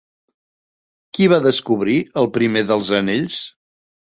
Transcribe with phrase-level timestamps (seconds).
[1.17, 3.39] Qui va descobrir el primer dels anells?